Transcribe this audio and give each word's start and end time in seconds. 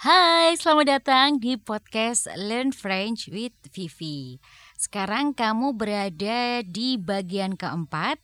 Hai, 0.00 0.56
selamat 0.56 0.86
datang 0.96 1.28
di 1.44 1.60
podcast 1.60 2.24
Learn 2.32 2.72
French 2.72 3.28
with 3.28 3.52
Vivi. 3.68 4.40
Sekarang 4.72 5.36
kamu 5.36 5.76
berada 5.76 6.64
di 6.64 6.96
bagian 6.96 7.52
keempat, 7.52 8.16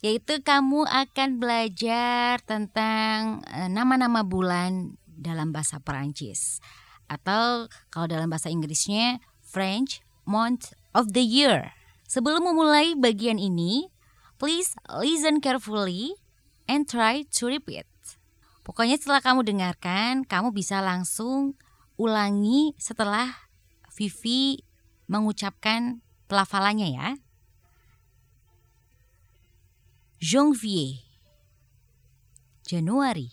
yaitu 0.00 0.40
kamu 0.40 0.88
akan 0.88 1.36
belajar 1.36 2.40
tentang 2.48 3.44
eh, 3.44 3.68
nama-nama 3.68 4.24
bulan 4.24 4.96
dalam 5.04 5.52
bahasa 5.52 5.84
Perancis. 5.84 6.64
Atau 7.12 7.68
kalau 7.92 8.08
dalam 8.08 8.32
bahasa 8.32 8.48
Inggrisnya, 8.48 9.20
French 9.44 10.00
Month 10.24 10.72
of 10.96 11.12
the 11.12 11.20
Year. 11.20 11.76
Sebelum 12.08 12.40
memulai 12.40 12.96
bagian 12.96 13.36
ini, 13.36 13.92
please 14.40 14.72
listen 14.88 15.44
carefully 15.44 16.16
and 16.64 16.88
try 16.88 17.28
to 17.36 17.52
repeat. 17.52 17.84
Pokoknya 18.64 18.96
setelah 18.96 19.20
kamu 19.20 19.44
dengarkan, 19.44 20.24
kamu 20.24 20.56
bisa 20.56 20.80
langsung 20.80 21.52
ulangi 22.00 22.72
setelah 22.80 23.28
Vivi 23.92 24.64
mengucapkan 25.04 26.00
pelafalannya 26.26 26.88
ya. 26.96 27.08
Janvier 30.16 31.04
Januari. 32.64 33.28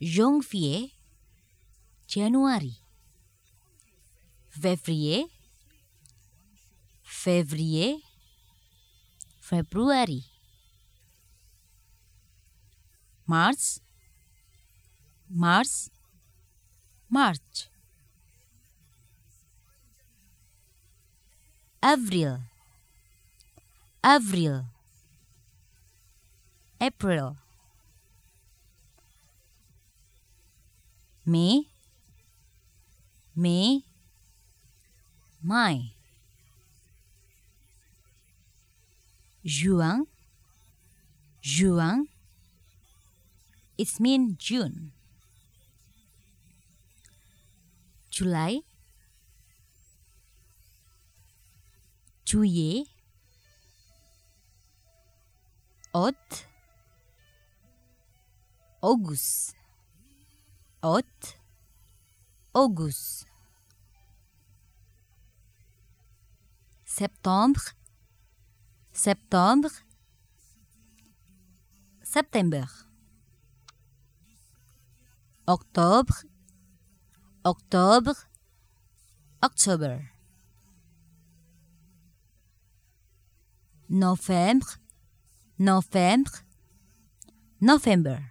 Janvier 0.00 0.96
Januari. 2.08 2.80
Février 4.48 5.28
Février 7.04 8.00
Februari. 9.44 10.24
Mars 13.28 13.84
Mars, 15.34 15.90
March. 17.08 17.68
Avril, 21.82 22.38
Avril, 24.04 24.66
April. 26.80 27.36
May, 31.24 31.62
May, 33.34 33.84
May. 35.42 35.92
Juin, 39.44 40.06
Juin. 41.42 42.06
It's 43.78 43.98
mean 43.98 44.36
June. 44.38 44.92
July, 48.12 48.62
juillet, 52.26 52.84
août, 55.94 56.46
auguste, 58.82 59.56
août, 60.82 61.38
auguste, 62.52 63.26
septembre, 66.84 67.62
septembre, 68.92 69.70
septembre, 72.02 72.86
octobre, 75.46 76.24
Octobre, 77.44 78.14
October. 79.42 80.14
Novembre, 83.90 84.78
Novembre, 85.58 86.46
November. 87.60 88.22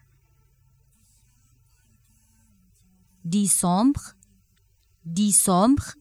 Décembre, 3.28 4.16
Décembre, 5.04 6.00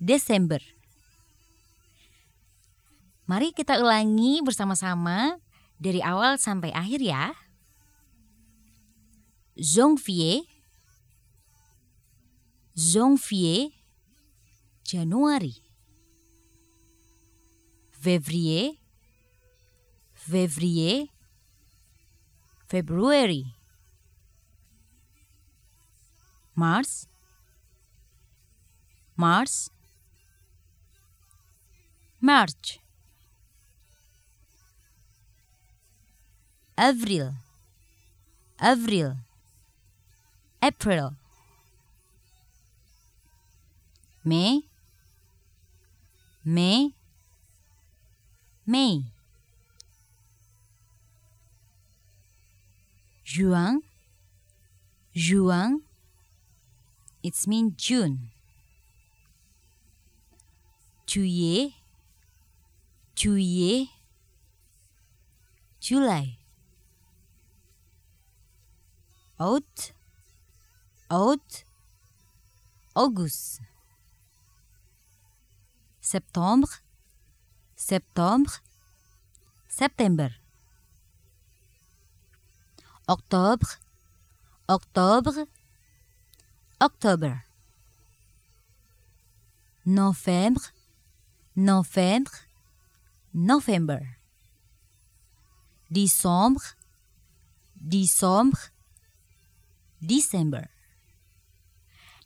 Desember. 0.00 0.64
Mari 3.28 3.52
kita 3.52 3.76
ulangi 3.84 4.40
bersama-sama 4.40 5.36
dari 5.76 6.00
awal 6.00 6.40
sampai 6.40 6.72
akhir 6.72 7.04
ya. 7.04 7.36
Janvier 9.60 10.55
janvier, 12.76 13.72
Januari. 14.84 15.62
Février, 17.92 18.78
février, 20.14 21.10
February. 22.68 23.46
Mars, 26.54 27.08
Mars, 29.16 29.70
March. 32.20 32.80
Avril, 36.78 37.32
Avril, 38.60 39.16
April. 40.60 41.16
mê. 44.26 44.60
Mê. 46.44 46.90
Mê. 48.66 49.02
Juan. 53.24 53.82
Juan. 55.14 55.80
It's 57.22 57.46
mean 57.46 57.74
June. 57.78 58.30
Juillet 61.06 61.72
Juillet 63.14 63.88
July. 65.80 66.36
Out. 69.38 69.92
Out. 71.10 71.64
August. 72.94 73.60
Septembre, 76.06 76.68
septembre, 77.74 78.62
septembre. 79.66 80.30
Octobre, 83.08 83.66
octobre, 84.68 85.48
octobre. 86.78 87.42
Novembre, 89.84 90.62
novembre, 91.56 92.32
november. 93.34 94.00
Décembre, 95.90 96.62
décembre, 97.74 98.70
December. 100.00 100.70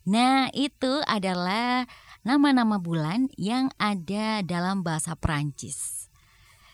Nah, 0.05 0.49
itu 0.53 1.01
adalah 1.05 1.85
nama-nama 2.21 2.77
bulan 2.77 3.29
yang 3.37 3.73
ada 3.81 4.45
dalam 4.45 4.85
bahasa 4.85 5.17
Perancis. 5.17 6.09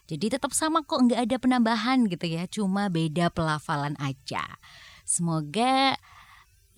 Jadi 0.08 0.31
tetap 0.31 0.56
sama 0.56 0.88
kok 0.88 1.03
nggak 1.03 1.19
ada 1.28 1.35
penambahan 1.35 2.08
gitu 2.08 2.25
ya, 2.31 2.47
cuma 2.47 2.88
beda 2.88 3.28
pelafalan 3.28 3.96
aja. 4.00 4.44
Semoga 5.03 6.00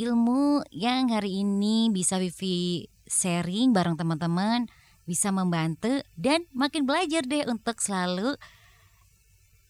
ilmu 0.01 0.65
yang 0.73 1.13
hari 1.13 1.45
ini 1.45 1.93
bisa 1.93 2.17
Vivi 2.17 2.89
sharing 3.09 3.73
bareng 3.73 3.97
teman-teman 3.97 4.69
bisa 5.09 5.33
membantu 5.33 6.05
dan 6.13 6.45
makin 6.53 6.85
belajar 6.85 7.25
deh 7.25 7.41
untuk 7.49 7.81
selalu 7.81 8.37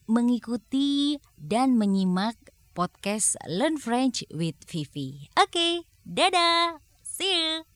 mengikuti 0.04 1.16
dan 1.40 1.80
menyimak 1.80 2.36
podcast 2.76 3.40
Learn 3.48 3.80
French 3.80 4.20
with 4.28 4.60
Vivi. 4.68 5.32
Oke, 5.40 5.48
okay, 5.48 5.74
dadah. 6.04 6.84
See 7.00 7.32
you. 7.32 7.69